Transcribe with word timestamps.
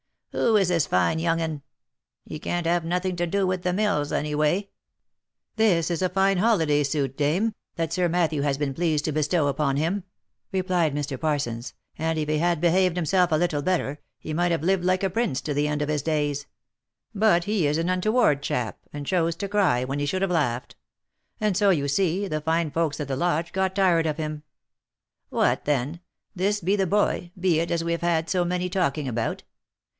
Who 0.31 0.55
is 0.55 0.69
this 0.69 0.87
fine 0.87 1.19
young'un? 1.19 1.61
He 2.25 2.39
can't 2.39 2.65
have 2.65 2.83
nothing 2.85 3.15
to 3.17 3.27
do 3.27 3.45
with 3.45 3.61
the 3.61 3.73
mills, 3.73 4.11
any 4.11 4.33
way." 4.33 4.69
178 5.57 5.57
THE 5.97 6.05
LIFE 6.07 6.15
AND 6.17 6.39
ADVENTURES" 6.39 6.67
This 6.87 6.89
a 6.89 6.97
fine 6.97 6.97
holiday 6.97 7.11
suit, 7.11 7.17
dame, 7.17 7.55
that 7.75 7.93
Sir 7.93 8.09
Matthew 8.09 8.41
has 8.41 8.57
been 8.57 8.73
pleased 8.73 9.05
to 9.05 9.11
bestow 9.11 9.45
upon 9.47 9.75
him," 9.75 10.03
replied 10.51 10.95
Mr. 10.95 11.19
Parsons, 11.19 11.73
"and 11.99 12.17
if 12.17 12.29
he 12.29 12.39
had 12.39 12.61
behaved 12.61 12.95
himself 12.95 13.31
a 13.31 13.35
little 13.35 13.61
better, 13.61 13.99
he 14.17 14.33
might 14.33 14.51
have 14.51 14.63
lived 14.63 14.85
like 14.85 15.03
a 15.03 15.09
prince 15.09 15.39
to 15.41 15.53
the 15.53 15.67
end 15.67 15.81
of 15.83 15.89
his 15.89 16.01
days; 16.01 16.47
but 17.13 17.43
he 17.43 17.67
is 17.67 17.77
an 17.77 17.89
untoward 17.89 18.41
chap, 18.41 18.79
and 18.93 19.05
chose 19.05 19.35
to 19.35 19.49
cry, 19.49 19.83
when 19.83 19.99
he 19.99 20.07
should 20.07 20.21
have 20.23 20.31
laughed. 20.31 20.77
And 21.39 21.55
so, 21.55 21.69
you 21.69 21.87
see, 21.87 22.27
the 22.27 22.41
fine 22.41 22.71
folks 22.71 22.99
at 22.99 23.07
the 23.09 23.17
lodge 23.17 23.51
got 23.51 23.75
tired 23.75 24.07
of 24.07 24.17
him.'" 24.17 24.43
What 25.29 25.65
then!— 25.65 25.99
This 26.35 26.61
be 26.61 26.75
the 26.75 26.87
boy, 26.87 27.31
be 27.39 27.59
it, 27.59 27.69
as 27.69 27.83
we 27.83 27.91
have 27.91 28.01
had 28.01 28.29
so 28.29 28.43
many 28.45 28.69
talking 28.69 29.07
about 29.07 29.43